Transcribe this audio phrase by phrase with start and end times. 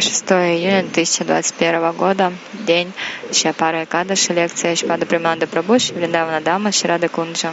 [0.00, 2.92] Шестое июня 2021 года, день
[3.32, 7.52] Шиапара Экадаши, лекция Шпада Приманда Прабу, Вриндавана Дама, Ширада Кунджа.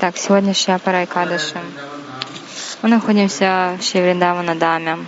[0.00, 1.60] Так, сегодня Шиапара Кадыши.
[2.82, 4.98] Мы находимся в Шивриндавана Даме.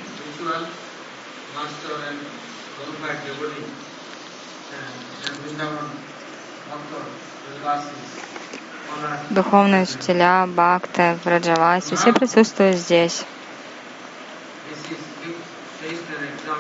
[9.31, 13.25] Духовные учителя, бхакты, Раджаваси, все присутствуют здесь.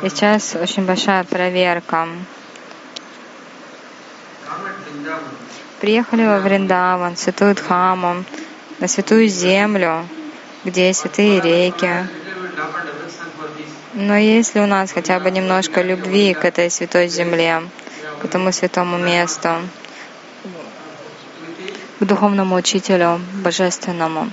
[0.03, 2.09] И сейчас очень большая проверка.
[5.81, 8.25] Приехали во Вриндаван, святую Дхаму,
[8.81, 10.07] на святую землю,
[10.63, 12.07] где святые реки.
[13.95, 17.63] Но если у нас хотя бы немножко любви к этой святой земле,
[18.21, 19.49] к этому святому месту,
[21.99, 24.31] к духовному учителю, божественному.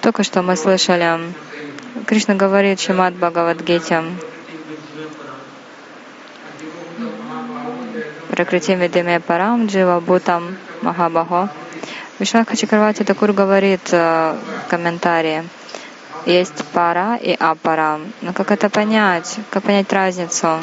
[0.00, 1.34] Только что мы слышали,
[2.06, 4.04] Кришна говорит Шимат Бхагавадгите,
[8.36, 11.48] Пракритим Видиме Парам Джива Бутам Махабахо.
[12.18, 14.38] Вишваха Чакравати Такур говорит в
[14.68, 15.42] комментарии,
[16.26, 17.98] есть пара и апара.
[18.20, 19.38] Но как это понять?
[19.48, 20.60] Как понять разницу?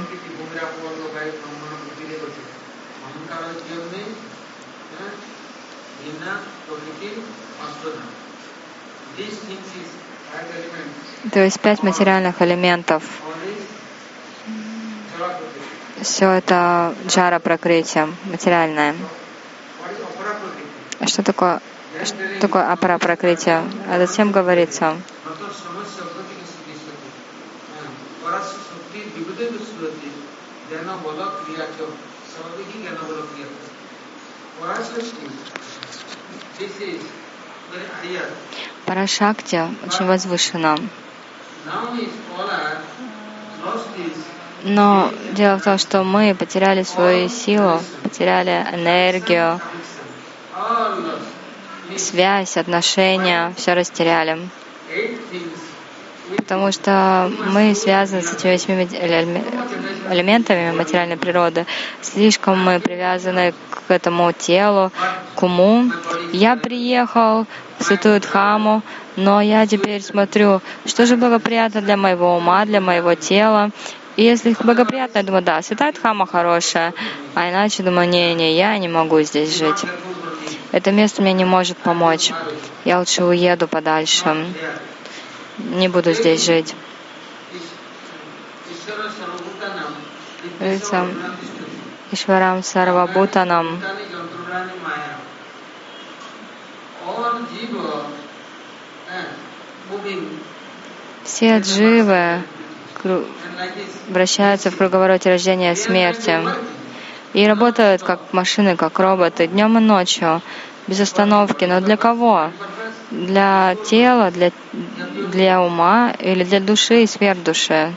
[11.31, 13.03] То есть пять материальных элементов
[16.03, 18.95] все это джара прокрытие, материальное.
[21.05, 21.61] Что такое,
[22.03, 23.63] что такое апара прокрытие?
[23.89, 24.95] А затем говорится.
[38.85, 40.77] Парашакти очень возвышена.
[44.63, 49.60] Но дело в том, что мы потеряли свою силу, потеряли энергию,
[51.98, 54.39] связь, отношения, все растеряли.
[56.38, 58.88] Потому что мы связаны с этими восьми
[60.10, 61.66] элементами материальной природы.
[62.01, 63.54] Слишком мы привязаны
[63.88, 64.92] к этому телу,
[65.36, 65.92] к уму.
[66.31, 67.45] Я приехал
[67.80, 68.81] в Святую Дхаму,
[69.18, 73.71] но я теперь смотрю, что же благоприятно для моего ума, для моего тела.
[74.15, 76.94] И если благоприятно, я думаю, да, Святая Дхама хорошая,
[77.33, 79.83] а иначе думаю, не-не, я не могу здесь жить.
[80.71, 82.31] Это место мне не может помочь.
[82.86, 84.48] Я лучше уеду подальше.
[85.57, 86.75] Не буду здесь жить.
[90.59, 91.07] Говорится,
[92.12, 93.81] Ишварам Сарвабутанам.
[101.24, 102.44] Все дживы
[104.09, 106.39] вращаются в круговороте рождения и смерти
[107.33, 110.41] и работают как машины, как роботы, днем и ночью,
[110.88, 111.65] без остановки.
[111.65, 112.51] Но для кого?
[113.11, 114.51] Для тела, для,
[115.31, 117.94] для ума или для души и сверхдуши?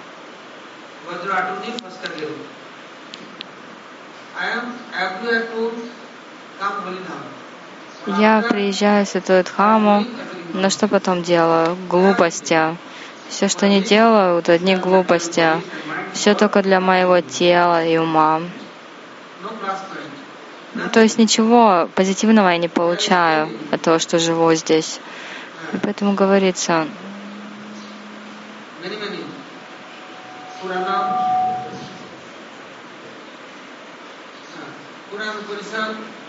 [8.07, 10.05] Я приезжаю в Святую Дхаму,
[10.53, 11.77] но что потом делаю?
[11.89, 12.77] Глупости.
[13.29, 15.45] Все, что не делаю, это одни глупости.
[16.13, 18.41] Все только для моего тела и ума.
[19.43, 20.91] Point.
[20.93, 25.01] То есть ничего позитивного я не получаю от того, что живу здесь.
[25.73, 26.87] И поэтому говорится,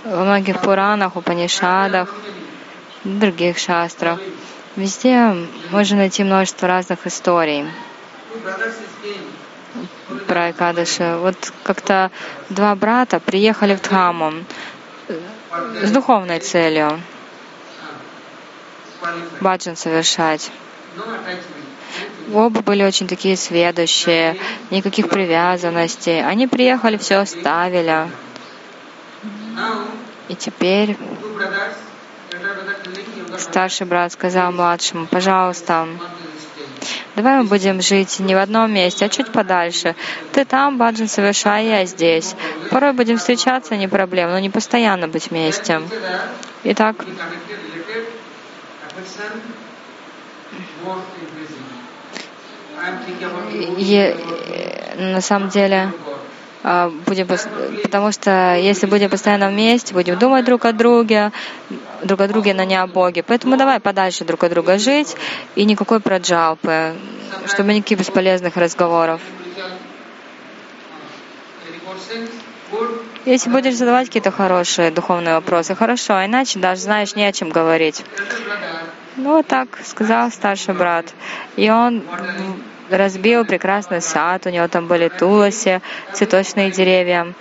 [0.05, 2.13] во многих Пуранах, Упанишадах,
[3.03, 4.19] других шастрах,
[4.77, 5.35] везде
[5.71, 7.65] можно найти множество разных историй
[10.27, 11.18] про Экадыши.
[11.19, 12.12] Вот как-то
[12.50, 14.33] два брата приехали в Дхаму
[15.81, 17.01] с духовной целью
[19.41, 20.51] баджан совершать.
[22.33, 24.38] Оба были очень такие сведущие,
[24.69, 26.23] никаких привязанностей.
[26.23, 28.09] Они приехали, все оставили.
[30.27, 30.97] И теперь
[33.38, 35.88] старший брат сказал младшему, пожалуйста,
[37.16, 39.95] давай мы будем жить не в одном месте, а чуть подальше.
[40.31, 42.36] Ты там, баджан, совершай, я здесь.
[42.72, 45.81] Порой будем встречаться, не проблема, но не постоянно быть вместе.
[46.63, 46.95] Итак,
[53.90, 55.92] э, на самом деле,
[56.63, 57.28] а, будем,
[57.83, 61.31] потому что если будем постоянно вместе, будем думать друг о друге,
[62.03, 63.23] друг о друге, но не о Боге.
[63.23, 65.15] Поэтому давай подальше друг от друга жить
[65.55, 66.95] и никакой проджалпы,
[67.47, 69.21] чтобы никаких бесполезных разговоров.
[73.25, 77.49] Если будешь задавать какие-то хорошие духовные вопросы, хорошо, а иначе даже знаешь, не о чем
[77.49, 78.03] говорить.
[79.15, 81.13] Ну вот так сказал старший брат.
[81.55, 82.03] И он
[82.89, 85.81] разбил прекрасный сад, у него там были тулоси,
[86.13, 87.34] цветочные деревья.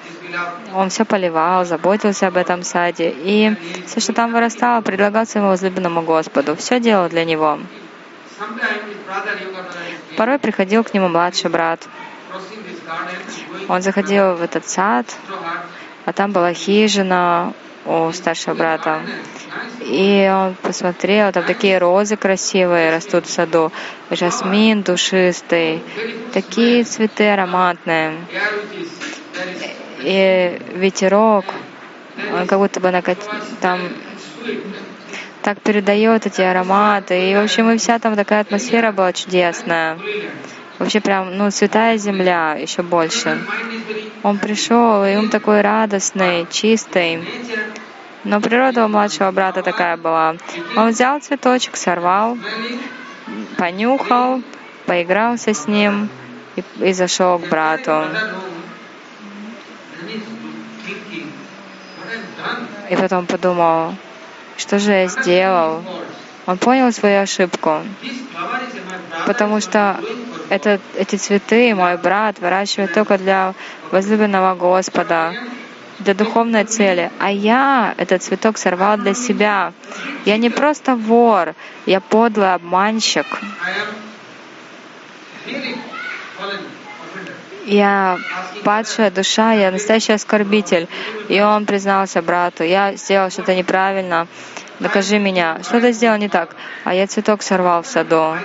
[0.74, 3.14] Он все поливал, заботился об этом саде.
[3.16, 3.54] И
[3.86, 6.56] все, что там вырастало, предлагал своему возлюбленному Господу.
[6.56, 7.58] Все делал для него.
[10.16, 11.86] Порой приходил к нему младший брат.
[13.68, 15.06] Он заходил в этот сад,
[16.04, 17.52] а там была хижина
[17.86, 19.00] у старшего брата.
[19.80, 23.72] И он посмотрел, там такие розы красивые растут в саду,
[24.10, 25.82] жасмин душистый,
[26.32, 28.14] такие цветы ароматные.
[30.00, 31.44] И ветерок,
[32.32, 33.18] он как будто бы накат...
[33.60, 33.80] там
[35.42, 37.30] так передает эти ароматы.
[37.30, 39.96] И, в общем, и вся там такая атмосфера была чудесная.
[40.78, 43.38] Вообще прям, ну, святая земля, еще больше.
[44.22, 47.26] Он пришел, и он такой радостный, чистый.
[48.24, 50.36] Но природа у младшего брата такая была.
[50.76, 52.36] Он взял цветочек, сорвал,
[53.56, 54.42] понюхал,
[54.84, 56.08] поигрался с ним
[56.56, 58.04] и, и зашел к брату.
[62.90, 63.94] И потом подумал,
[64.56, 65.82] что же я сделал?
[66.46, 67.82] Он понял свою ошибку,
[69.26, 69.98] потому что
[70.48, 73.54] это, эти цветы мой брат выращивает только для
[73.90, 75.34] возлюбленного Господа,
[75.98, 77.10] для духовной цели.
[77.18, 79.72] А я этот цветок сорвал для себя.
[80.24, 81.54] Я не просто вор,
[81.86, 83.26] я подлый обманщик.
[87.64, 88.18] Я
[88.62, 90.88] падшая душа, я настоящий оскорбитель.
[91.28, 94.28] И он признался брату, я сделал что-то неправильно,
[94.78, 95.58] накажи меня.
[95.62, 98.36] Что-то сделал не так, а я цветок сорвал в саду.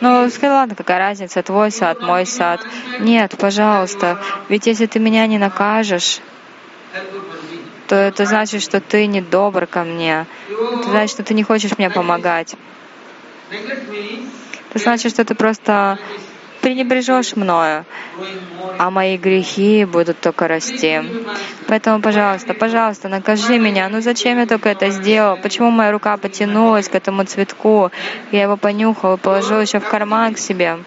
[0.00, 2.60] Ну, сказал, ладно, какая разница, твой сад, мой сад.
[3.00, 6.20] Нет, пожалуйста, ведь если ты меня не накажешь,
[7.86, 10.26] то это значит, что ты не добр ко мне.
[10.48, 12.54] Это значит, что ты не хочешь мне помогать.
[14.70, 15.98] Это значит, что ты просто
[16.60, 17.84] пренебрежешь мною,
[18.78, 21.00] а мои грехи будут только расти.
[21.66, 23.88] Поэтому, пожалуйста, пожалуйста, накажи меня.
[23.88, 25.36] Ну зачем я только это сделал?
[25.36, 27.90] Почему моя рука потянулась к этому цветку?
[28.32, 30.78] Я его понюхал и положил еще в карман к себе.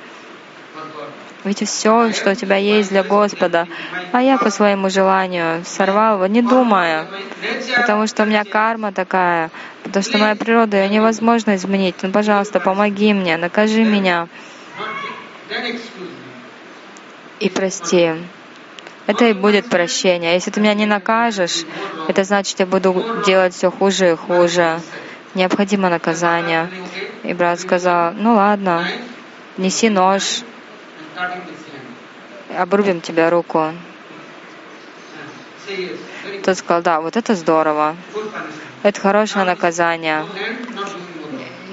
[1.43, 3.67] Ведь все, что у тебя есть для Господа,
[4.13, 7.07] а я по своему желанию сорвал его, не думая,
[7.75, 9.51] потому что у меня карма такая,
[9.83, 11.95] потому что моя природа, ее невозможно изменить.
[12.01, 14.29] Ну, пожалуйста, помоги мне, накажи меня
[17.39, 18.13] и прости.
[19.05, 20.33] Это и будет прощение.
[20.33, 21.65] Если ты меня не накажешь,
[22.07, 24.79] это значит, я буду делать все хуже и хуже.
[25.35, 26.69] Необходимо наказание.
[27.23, 28.87] И брат сказал, ну ладно,
[29.57, 30.41] неси нож,
[32.57, 33.73] обрубим тебе руку.
[36.43, 37.95] Тот сказал, да, вот это здорово.
[38.83, 40.25] Это хорошее наказание.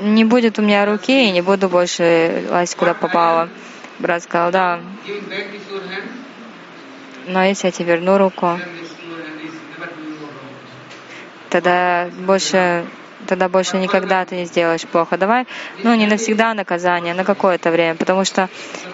[0.00, 3.50] Не будет у меня руки, и не буду больше лазить куда попало.
[4.00, 4.80] Брат сказал, да,
[7.26, 8.59] но если я тебе верну руку,
[11.50, 12.87] тогда больше
[13.26, 15.19] тогда больше никогда ты не сделаешь плохо.
[15.19, 15.47] Давай,
[15.83, 18.49] ну, не навсегда наказание, на какое-то время, потому что,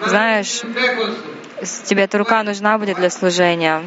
[0.05, 0.61] знаешь,
[1.85, 3.81] тебе эта рука нужна будет для служения.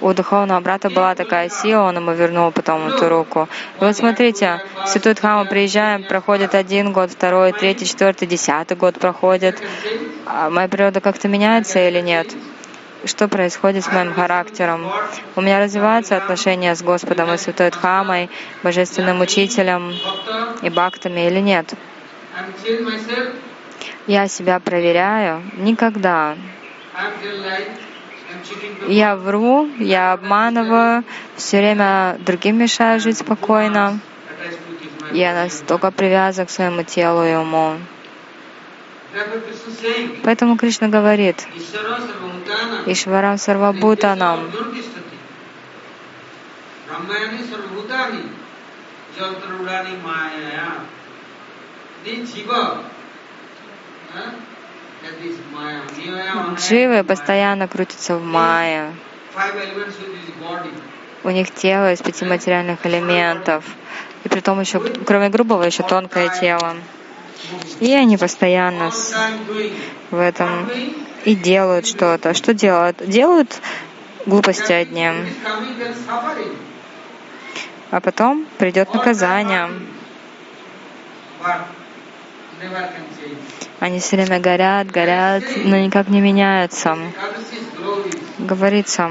[0.00, 3.48] У духовного брата была такая сила, он ему вернул потом эту руку.
[3.80, 8.98] И вот смотрите, в Святую Дхаму приезжаем, проходит один год, второй, третий, четвертый, десятый год
[8.98, 9.62] проходит.
[10.26, 12.28] А моя природа как-то меняется или нет?
[13.04, 14.90] Что происходит с моим характером?
[15.36, 18.30] У меня развиваются отношения с Господом и Святой Дхамой,
[18.62, 19.92] Божественным Учителем
[20.62, 21.74] и Бхактами или нет?
[24.06, 25.42] Я себя проверяю?
[25.58, 26.36] Никогда.
[28.88, 31.04] Я вру, я обманываю,
[31.36, 34.00] все время другим мешаю жить спокойно.
[35.12, 37.76] Я настолько привязан к своему телу и уму.
[40.22, 41.46] Поэтому Кришна говорит.
[42.86, 43.36] Ишварам
[50.02, 50.84] maya.
[52.04, 52.82] The jiva.
[56.56, 58.92] Дживы постоянно крутятся в мае.
[61.22, 63.64] У них тело из пяти материальных элементов.
[64.24, 66.76] И при том еще, кроме грубого, еще тонкое тело.
[67.80, 68.90] И они постоянно
[70.10, 70.68] в этом
[71.24, 72.34] и делают что-то.
[72.34, 72.98] Что делают?
[73.06, 73.60] Делают
[74.26, 75.08] глупости одни.
[77.90, 79.70] А потом придет наказание.
[83.80, 86.98] Они все время горят, горят, но никак не меняются.
[88.38, 89.10] Говорится,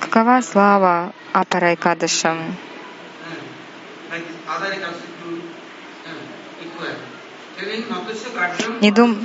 [0.00, 2.54] какова слава Апарай Kadyam.
[8.80, 9.16] Не дум...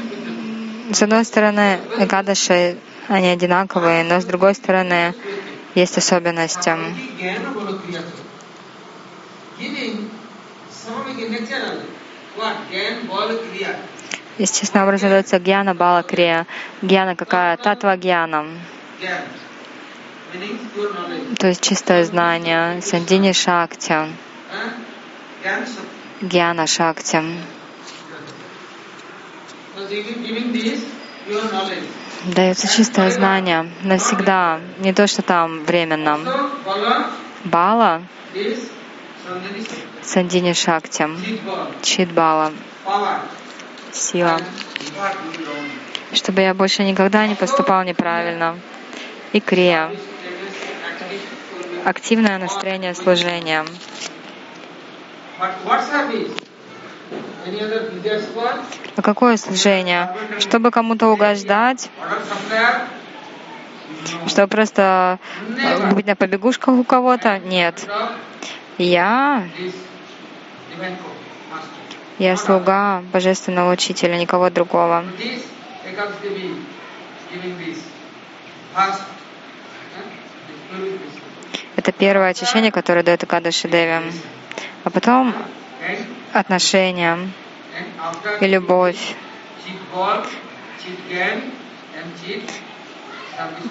[0.93, 5.13] С одной стороны, Экадаши, они одинаковые, но с другой стороны,
[5.73, 6.75] есть особенности.
[14.37, 16.47] Естественным образом дается гьяна бала крия.
[16.81, 17.57] Гьяна какая?
[17.57, 18.45] Татва гьяна.
[21.37, 22.81] То есть чистое знание.
[22.81, 23.91] Сандини шакти.
[23.91, 24.15] Shakti.
[26.21, 27.21] Гьяна шакти.
[32.25, 36.19] Дается чистое знание навсегда, не то, что там временно.
[37.45, 38.01] Бала.
[40.03, 41.81] Сандини Шакти, Jit Bala.
[41.81, 42.51] Чит Бала,
[42.85, 43.19] Power.
[43.91, 44.39] сила,
[46.13, 48.57] чтобы я больше никогда не поступал неправильно.
[49.33, 49.91] И Крия,
[51.85, 53.65] активное настроение служения.
[58.95, 60.13] А какое служение?
[60.39, 61.89] Чтобы кому-то угождать,
[64.27, 65.19] чтобы просто
[65.57, 67.39] э, быть на побегушках у кого-то?
[67.39, 67.87] Нет.
[68.77, 69.47] Я,
[72.19, 75.03] я слуга Божественного Учителя, никого другого.
[80.71, 81.31] Purification.
[81.75, 84.11] Это первое очищение, которое дает Акадаши Деви.
[84.83, 85.33] А потом
[86.31, 87.17] отношения
[88.39, 89.15] и любовь.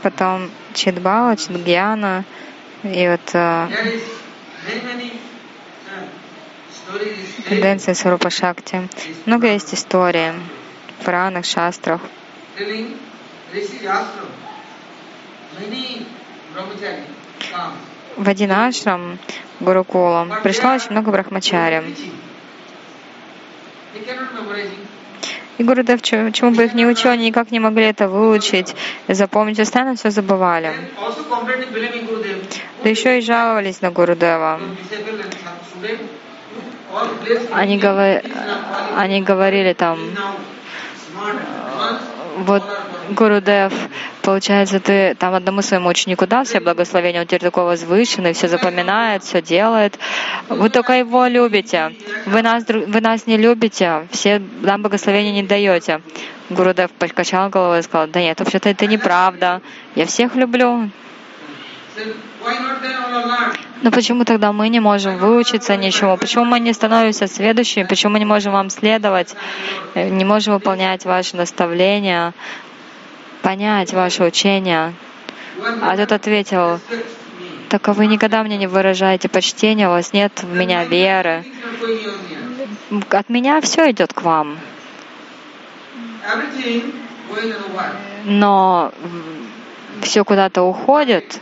[0.03, 2.25] Потом Читбала, Читгьяна.
[2.83, 3.35] И вот
[7.49, 8.89] тенденция Сарупа Шакти.
[9.27, 10.33] Много есть истории
[11.01, 12.01] в Пуранах, шастрах.
[18.17, 19.19] В один ашрам
[19.61, 21.83] Гурукула пришло очень много брахмачари.
[25.59, 28.75] И Гурудев, чему бы их не учил, они никак не могли это выучить,
[29.09, 30.73] запомнить, постоянно все забывали.
[32.83, 34.59] Да еще и жаловались на Гурудева.
[37.53, 38.23] Они, говор-
[38.97, 39.99] они говорили там,
[41.15, 42.63] advanced вот
[43.11, 43.73] Гурудев,
[44.23, 49.25] получается, ты там одному своему ученику дал все благословения, он теперь такой возвышенный, все запоминает,
[49.25, 49.99] все делает.
[50.49, 51.95] Вы только его любите.
[52.27, 56.01] Вы нас, вы нас не любите, все нам благословения не даете.
[56.51, 59.61] Гурудев покачал головой и сказал, да нет, вообще-то это неправда.
[59.95, 60.91] Я всех люблю.
[63.83, 66.19] Но почему тогда мы не можем выучиться ничему?
[66.19, 67.85] Почему мы не становимся следующими?
[67.85, 69.35] Почему мы не можем вам следовать?
[69.95, 72.35] Э, Не можем выполнять ваши наставления,
[73.43, 74.93] понять ваше учение?
[75.83, 76.81] А тот ответил,
[77.69, 81.45] так а вы никогда мне не выражаете почтения, у вас нет в меня веры.
[83.11, 84.59] От меня все идет к вам.
[88.25, 88.93] Но
[90.03, 91.41] все куда-то уходит.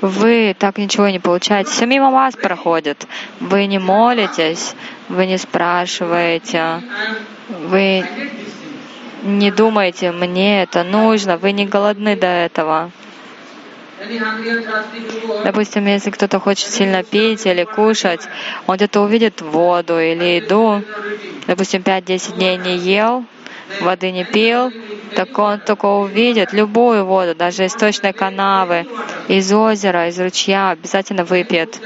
[0.00, 1.70] Вы так ничего не получаете.
[1.70, 3.06] Все мимо вас проходит.
[3.40, 4.74] Вы не молитесь,
[5.08, 6.82] вы не спрашиваете,
[7.48, 8.04] вы
[9.22, 12.90] не думаете, мне это нужно, вы не голодны до этого.
[15.44, 18.20] Допустим, если кто-то хочет сильно пить или кушать,
[18.68, 20.82] он где-то увидит воду или еду,
[21.48, 23.24] допустим, 5-10 дней не ел,
[23.80, 24.72] воды не пил,
[25.14, 28.86] так он только увидит любую воду, даже из точной канавы,
[29.28, 31.80] из озера, из ручья, обязательно выпьет.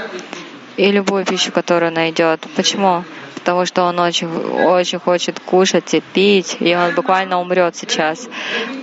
[0.77, 2.47] И любую пищу, которую найдет.
[2.57, 3.05] Почему?
[3.35, 8.29] Потому что он очень, очень хочет кушать и пить, и он буквально умрет сейчас.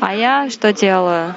[0.01, 1.35] А я что делаю?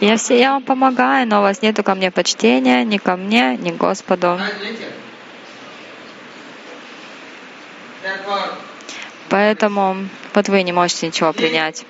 [0.00, 3.56] Я, все, я вам помогаю, но у вас нету ко мне почтения, ни ко мне,
[3.56, 4.38] ни к Господу.
[8.00, 8.67] Therefore,
[9.28, 11.84] Поэтому вот вы не можете ничего принять.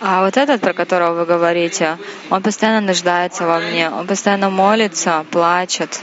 [0.00, 1.98] А вот этот, про которого вы говорите,
[2.30, 6.00] он постоянно нуждается во мне, он постоянно молится, плачет,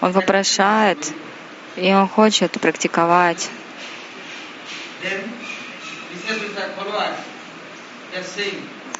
[0.00, 0.98] он вопрошает,
[1.76, 3.48] и он хочет практиковать.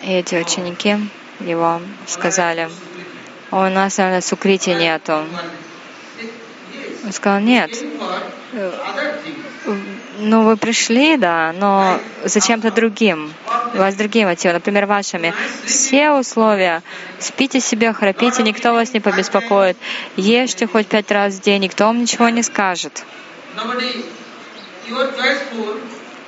[0.03, 0.97] И эти ученики
[1.41, 2.71] его сказали,
[3.51, 5.25] у нас, наверное, сукрити нету.
[7.05, 7.71] Он сказал, нет,
[10.19, 13.33] ну вы пришли, да, но зачем-то другим.
[13.75, 15.33] У вас другие мотивы, например, вашими.
[15.65, 16.83] Все условия.
[17.19, 19.77] Спите себе, храпите, никто вас не побеспокоит.
[20.17, 23.05] Ешьте хоть пять раз в день, никто вам ничего не скажет.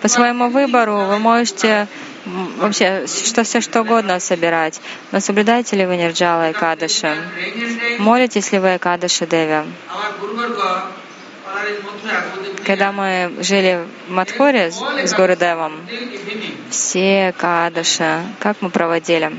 [0.02, 1.86] По своему выбору вы можете
[2.24, 4.80] вообще что все что угодно собирать.
[5.12, 7.16] Но соблюдаете ли вы Нирджала и Кадыши?
[7.98, 9.64] Молитесь ли вы Кадыши Деви?
[12.64, 15.72] Когда мы жили в Мадхуре с, Гурудевом,
[16.70, 19.32] все Кадыши, как мы проводили?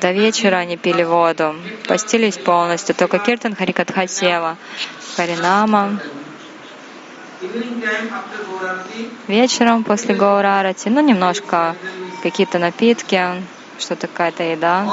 [0.00, 1.56] До вечера они пили воду,
[1.88, 4.56] постились полностью, только Киртан Харикатха села,
[5.16, 6.00] Харинама.
[9.28, 11.74] Вечером после Гаурарати, ну, немножко
[12.22, 13.42] какие-то напитки,
[13.78, 14.84] что-то какая-то еда.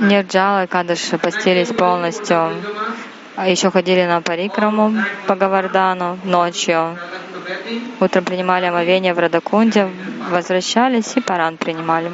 [0.00, 2.52] Нирджала и Кадыши постились полностью.
[3.34, 4.94] А еще ходили на парикраму
[5.26, 6.98] по Гавардану ночью.
[7.98, 9.90] Утром принимали омовение в Радакунде,
[10.30, 12.12] возвращались и паран принимали.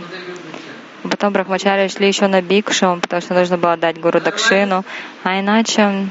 [1.18, 4.84] Потом брахмачари шли еще на бикшу, потому что нужно было дать гуру дакшину,
[5.24, 6.06] а иначе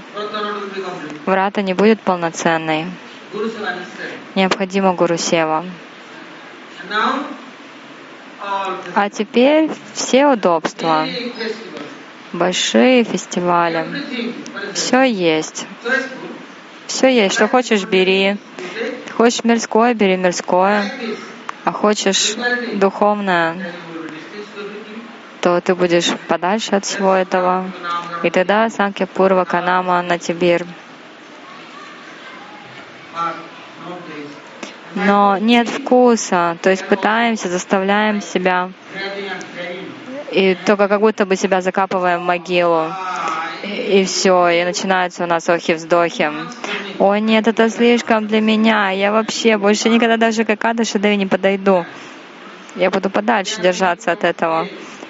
[1.26, 2.88] врата не будет полноценной.
[4.36, 5.64] Необходимо гуру сева.
[8.96, 11.08] А теперь все удобства,
[12.34, 13.88] большие фестивали,
[14.74, 15.66] все есть.
[16.88, 17.36] Все есть.
[17.36, 18.36] Что хочешь, бери.
[19.16, 20.92] Хочешь мирское, бери мирское.
[21.64, 22.36] А хочешь
[22.74, 23.56] духовное,
[25.42, 27.66] то ты будешь подальше от всего этого.
[28.24, 30.66] И тогда Санкья Пурва Канама Натибир.
[34.96, 38.72] Но нет вкуса, то есть пытаемся, заставляем себя,
[40.32, 42.88] и только как будто бы себя закапываем в могилу.
[43.64, 46.32] И все, и начинаются у нас охи-вздохи.
[47.00, 48.90] Ой, нет, это слишком для меня.
[48.90, 51.86] Я вообще больше никогда даже к Акадаши не подойду.
[52.76, 54.68] Я буду подальше держаться от этого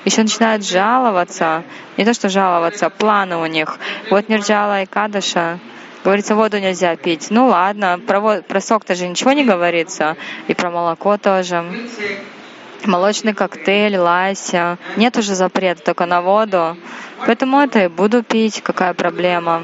[0.08, 1.63] еще начинают жаловаться,
[1.98, 3.78] не то что жаловаться, планы у них.
[4.10, 5.60] Вот Нирджала и Кадаша,
[6.04, 7.28] говорится, воду нельзя пить.
[7.30, 10.15] Ну ладно, про, про сок-то же ничего не говорится,
[10.48, 11.65] и про молоко тоже.
[12.86, 14.78] Молочный коктейль, лайся.
[14.96, 16.78] Нет уже запрета, только на воду.
[17.26, 19.63] Поэтому это и буду пить, какая проблема.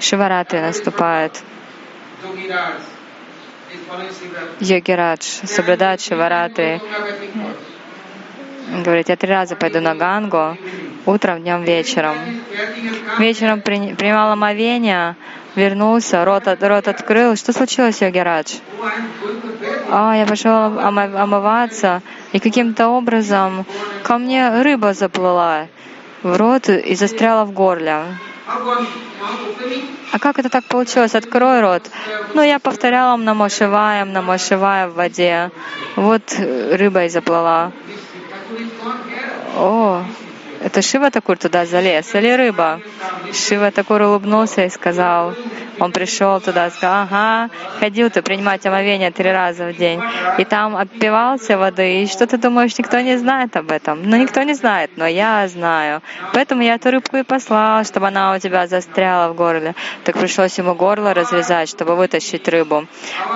[0.00, 1.44] Шиваратри наступает.
[4.60, 6.80] Йогирадж соблюдает Шиваратри.
[8.84, 10.56] Говорит, я три раза пойду на Гангу,
[11.04, 12.16] утром, днем, вечером.
[13.18, 15.16] Вечером при, принимал омовение,
[15.56, 17.34] вернулся, рот, рот открыл.
[17.34, 18.58] Что случилось, Йогирадж?
[19.90, 22.02] А, я пошел омываться,
[22.32, 23.66] и каким-то образом
[24.04, 25.66] ко мне рыба заплыла
[26.22, 28.04] в рот и застряла в горле.
[30.12, 31.14] А как это так получилось?
[31.14, 31.82] Открой рот.
[32.34, 35.50] Ну, я повторяла намошиваем, намошиваем в воде.
[35.96, 37.72] Вот рыба и заплыла.
[39.56, 40.02] О,
[40.60, 42.80] это Шива Такур туда залез или рыба?
[43.32, 45.34] Шива Такур улыбнулся и сказал,
[45.80, 50.00] он пришел туда, сказал, ага, ходил ты принимать омовение три раза в день,
[50.38, 54.02] и там отпивался воды, и что ты думаешь, никто не знает об этом?
[54.02, 56.02] Ну, никто не знает, но я знаю.
[56.32, 59.74] Поэтому я эту рыбку и послал, чтобы она у тебя застряла в горле.
[60.04, 62.86] Так пришлось ему горло разрезать, чтобы вытащить рыбу.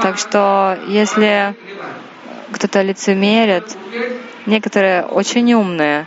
[0.03, 1.55] Так что, если
[2.53, 3.77] кто-то лицемерит,
[4.47, 6.07] некоторые очень умные,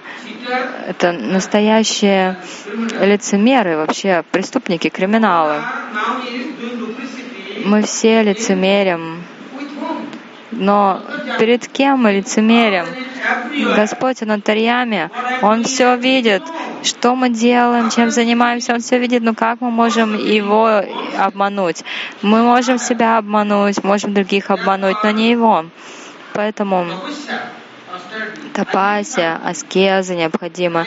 [0.87, 2.37] это настоящие
[3.01, 5.61] лицемеры, вообще преступники, криминалы.
[7.65, 9.23] Мы все лицемерим.
[10.51, 11.01] Но
[11.39, 12.85] перед кем мы лицемерим?
[13.75, 15.09] Господь Анатарьями,
[15.41, 16.43] Он все видит,
[16.83, 20.83] что мы делаем, чем занимаемся, Он все видит, но как мы можем Его
[21.17, 21.83] обмануть?
[22.21, 25.65] Мы можем себя обмануть, можем других обмануть, но не Его.
[26.33, 26.85] Поэтому
[28.53, 30.85] тапасия, аскеза необходима.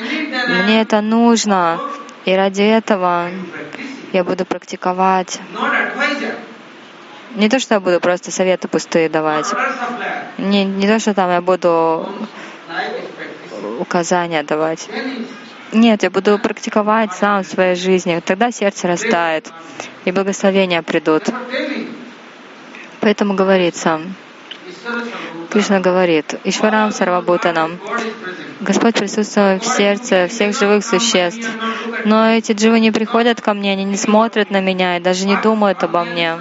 [0.48, 1.80] Мне это нужно,
[2.24, 3.30] и ради этого
[4.12, 5.40] я буду практиковать.
[7.36, 9.46] Не то, что я буду просто советы пустые давать.
[10.38, 12.08] Не, не то, что там я буду
[13.78, 14.88] указания давать.
[15.72, 18.20] Нет, я буду практиковать сам в своей жизни.
[18.24, 19.52] Тогда сердце растает,
[20.04, 21.24] и благословения придут.
[23.00, 24.00] Поэтому говорится,
[25.50, 27.78] Кришна говорит, Ишварам Сарвабутанам,
[28.60, 31.48] Господь присутствует в сердце всех живых существ,
[32.04, 35.36] но эти дживы не приходят ко мне, они не смотрят на меня и даже не
[35.36, 36.36] думают обо мне.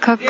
[0.00, 0.20] Как,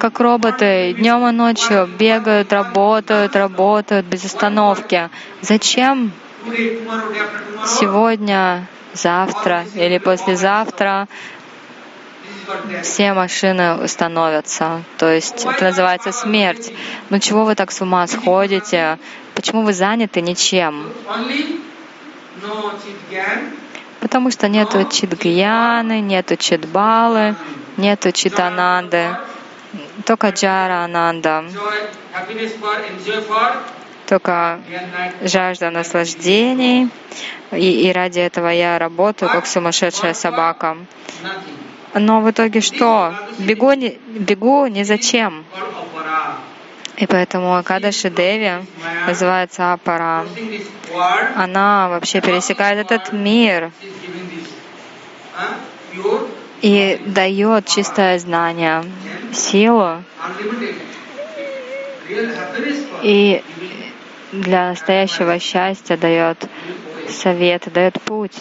[0.00, 5.10] как роботы днем и ночью бегают, работают, работают без остановки.
[5.42, 6.12] Зачем
[7.66, 11.08] сегодня, завтра или послезавтра
[12.82, 14.82] все машины установятся.
[14.98, 16.72] То есть это называется смерть.
[17.10, 18.98] Ну чего вы так с ума сходите?
[19.34, 20.92] Почему вы заняты ничем?
[24.00, 27.34] Потому что нету читгьяны, нету читбалы,
[27.76, 29.16] нету читананды,
[30.06, 31.44] только джара ананда,
[34.06, 34.60] только
[35.22, 36.88] жажда наслаждений,
[37.52, 40.76] и, и ради этого я работаю как сумасшедшая собака.
[41.94, 43.14] Но в итоге что?
[43.38, 45.44] Бегу, не, бегу ни зачем.
[46.96, 48.66] И поэтому Акадаши Деви
[49.06, 50.26] называется Апара.
[51.36, 53.70] Она вообще пересекает этот мир
[56.60, 58.84] и дает чистое знание,
[59.32, 60.02] силу
[63.02, 63.42] и
[64.32, 66.38] для настоящего счастья дает
[67.08, 68.36] совет, дает путь.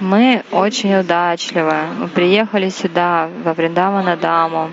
[0.00, 1.74] Мы очень удачливы.
[1.98, 4.70] Мы приехали сюда, во Вриндавана Даму,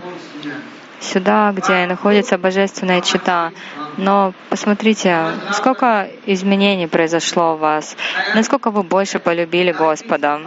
[0.99, 3.51] сюда, где находится Божественная Чита.
[3.97, 7.95] Но посмотрите, сколько изменений произошло у вас,
[8.35, 10.39] насколько вы больше полюбили Господа.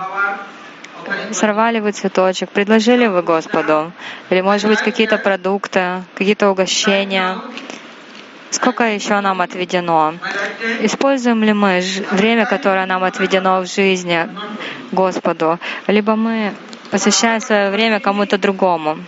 [1.33, 3.93] Сорвали вы цветочек, предложили вы Господу,
[4.31, 7.39] или, может быть, какие-то продукты, какие-то угощения.
[8.51, 10.15] Сколько еще нам отведено?
[10.81, 14.29] Используем ли мы время, которое нам отведено в жизни
[14.93, 16.55] Господу, либо мы
[16.91, 18.99] посвящаем свое время кому-то другому?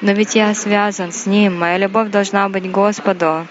[0.00, 3.46] Но ведь я связан с Ним, моя любовь должна быть Господу.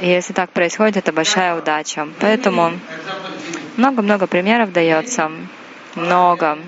[0.00, 2.08] И если так происходит, это большая удача.
[2.18, 2.72] Поэтому
[3.76, 5.30] много-много примеров дается.
[5.94, 6.58] Много.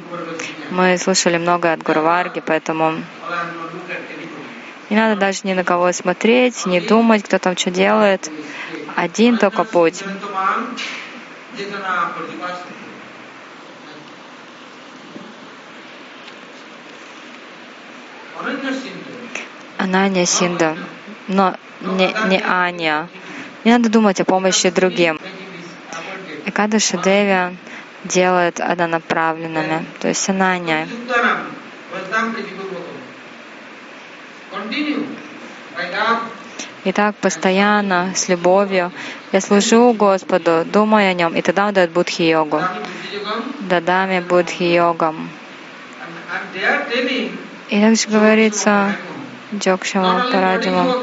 [0.71, 2.95] Мы слышали многое от Гурварги, поэтому
[4.91, 8.31] не надо даже ни на кого смотреть, не думать, кто там что делает.
[8.97, 10.05] Один только путь.
[19.79, 20.77] Анания Синда,
[21.29, 23.09] но не, не Аня.
[23.65, 25.21] Не надо думать о помощи другим.
[26.45, 27.57] И Кадыши Деви
[28.05, 30.87] делает однонаправленными, то есть Анания.
[34.55, 34.63] Suktanam, Vazdam Pratipurvakam.
[34.63, 35.07] Continue
[35.77, 36.45] by love,
[36.85, 38.93] И так постоянно, с любовью,
[39.33, 42.61] я служу Господу, думаю о Нем, и тогда Он дает Будхи-йогу.
[43.61, 45.31] Дадами Будхи-йогам.
[47.71, 48.97] И также говорится
[49.55, 50.95] Джокшава Парадима,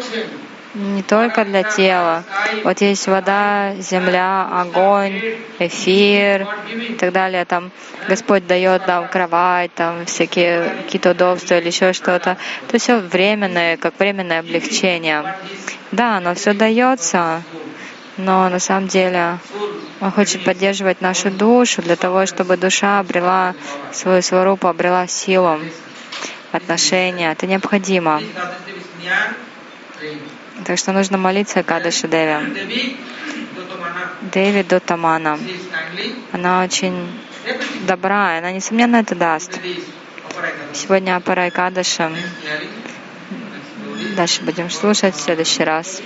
[0.74, 2.24] не только для тела.
[2.64, 5.22] Вот есть вода, земля, огонь,
[5.60, 7.46] эфир и так далее.
[7.46, 7.72] Там
[8.08, 12.38] Господь дает нам кровать, там всякие какие-то удобства или еще что-то.
[12.68, 15.36] Это все временное, как временное облегчение.
[15.92, 17.44] Да, оно все дается,
[18.18, 19.38] но на самом деле
[20.00, 23.54] Он хочет поддерживать нашу душу для того, чтобы душа обрела
[23.92, 25.60] свою сварупу, обрела силу,
[26.52, 27.32] отношения.
[27.32, 28.22] Это необходимо.
[30.66, 32.98] Так что нужно молиться Кадыши Деви.
[34.22, 35.40] Деви Дотамана.
[36.32, 37.20] Она очень
[37.88, 39.60] добра, она, несомненно, это даст.
[40.74, 42.16] Сегодня Апарай slowly,
[44.16, 46.02] Дальше будем слушать в следующий раз.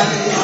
[0.00, 0.37] Ay.